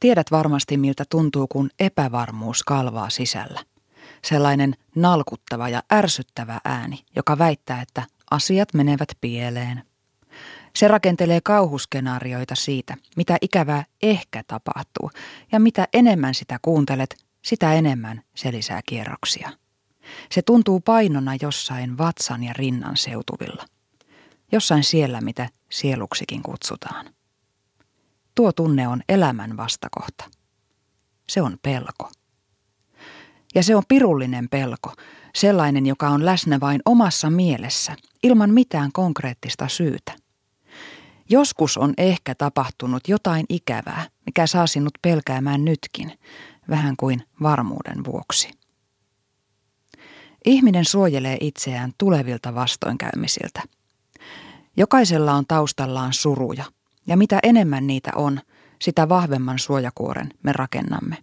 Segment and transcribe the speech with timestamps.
[0.00, 3.60] Tiedät varmasti, miltä tuntuu, kun epävarmuus kalvaa sisällä.
[4.24, 9.82] Sellainen nalkuttava ja ärsyttävä ääni, joka väittää, että asiat menevät pieleen.
[10.76, 15.10] Se rakentelee kauhuskenaarioita siitä, mitä ikävää ehkä tapahtuu,
[15.52, 19.50] ja mitä enemmän sitä kuuntelet, sitä enemmän se lisää kierroksia.
[20.30, 23.64] Se tuntuu painona jossain vatsan ja rinnan seutuvilla.
[24.52, 27.06] Jossain siellä, mitä sieluksikin kutsutaan.
[28.34, 30.24] Tuo tunne on elämän vastakohta.
[31.28, 32.10] Se on pelko.
[33.54, 34.92] Ja se on pirullinen pelko,
[35.34, 40.12] sellainen, joka on läsnä vain omassa mielessä, ilman mitään konkreettista syytä.
[41.28, 46.12] Joskus on ehkä tapahtunut jotain ikävää, mikä saa sinut pelkäämään nytkin,
[46.68, 48.50] vähän kuin varmuuden vuoksi.
[50.44, 53.62] Ihminen suojelee itseään tulevilta vastoinkäymisiltä.
[54.76, 56.64] Jokaisella on taustallaan suruja,
[57.10, 58.40] ja mitä enemmän niitä on,
[58.80, 61.16] sitä vahvemman suojakuoren me rakennamme.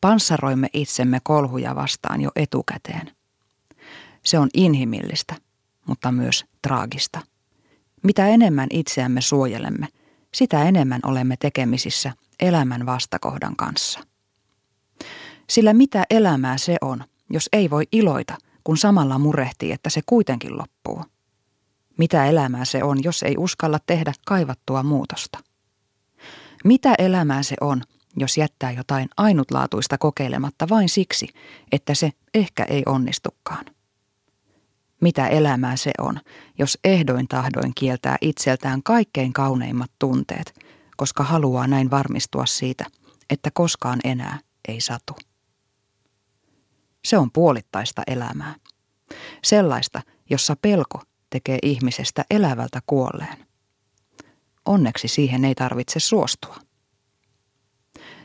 [0.00, 3.10] Panssaroimme itsemme kolhuja vastaan jo etukäteen.
[4.24, 5.34] Se on inhimillistä,
[5.86, 7.20] mutta myös traagista.
[8.02, 9.88] Mitä enemmän itseämme suojelemme,
[10.34, 14.00] sitä enemmän olemme tekemisissä elämän vastakohdan kanssa.
[15.50, 20.58] Sillä mitä elämää se on, jos ei voi iloita, kun samalla murehtii, että se kuitenkin
[20.58, 21.15] loppuu?
[21.98, 25.38] Mitä elämää se on, jos ei uskalla tehdä kaivattua muutosta?
[26.64, 27.82] Mitä elämää se on,
[28.16, 31.28] jos jättää jotain ainutlaatuista kokeilematta vain siksi,
[31.72, 33.64] että se ehkä ei onnistukaan?
[35.00, 36.20] Mitä elämää se on,
[36.58, 40.60] jos ehdoin tahdoin kieltää itseltään kaikkein kauneimmat tunteet,
[40.96, 42.84] koska haluaa näin varmistua siitä,
[43.30, 45.16] että koskaan enää ei satu?
[47.04, 48.54] Se on puolittaista elämää.
[49.44, 53.46] Sellaista, jossa pelko tekee ihmisestä elävältä kuolleen.
[54.64, 56.56] Onneksi siihen ei tarvitse suostua.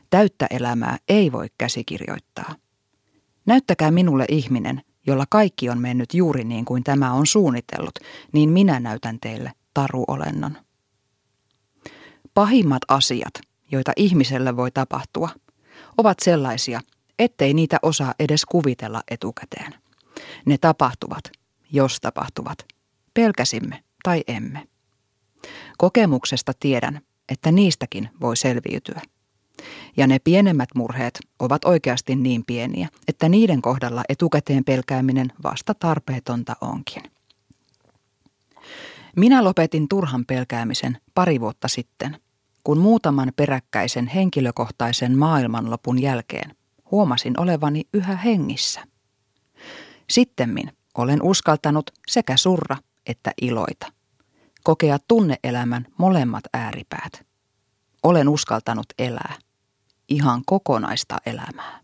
[0.09, 2.55] Täyttä elämää ei voi käsikirjoittaa.
[3.45, 7.99] Näyttäkää minulle ihminen, jolla kaikki on mennyt juuri niin kuin tämä on suunnitellut,
[8.33, 10.57] niin minä näytän teille taruolennon.
[12.33, 13.33] Pahimmat asiat,
[13.71, 15.29] joita ihmiselle voi tapahtua,
[15.97, 16.81] ovat sellaisia,
[17.19, 19.73] ettei niitä osaa edes kuvitella etukäteen.
[20.45, 21.23] Ne tapahtuvat,
[21.71, 22.65] jos tapahtuvat,
[23.13, 24.67] pelkäsimme tai emme.
[25.77, 29.01] Kokemuksesta tiedän, että niistäkin voi selviytyä.
[29.97, 36.55] Ja ne pienemmät murheet ovat oikeasti niin pieniä, että niiden kohdalla etukäteen pelkääminen vasta tarpeetonta
[36.61, 37.03] onkin.
[39.15, 42.17] Minä lopetin turhan pelkäämisen pari vuotta sitten,
[42.63, 46.55] kun muutaman peräkkäisen henkilökohtaisen maailmanlopun jälkeen
[46.91, 48.83] huomasin olevani yhä hengissä.
[50.09, 53.91] Sittemmin olen uskaltanut sekä surra että iloita.
[54.63, 57.25] Kokea tunneelämän molemmat ääripäät.
[58.03, 59.33] Olen uskaltanut elää
[60.09, 61.79] ihan kokonaista elämää.